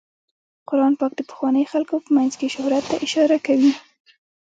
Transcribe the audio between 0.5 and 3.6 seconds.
قرآن پاک د پخوانیو خلکو په مینځ کې شهرت ته اشاره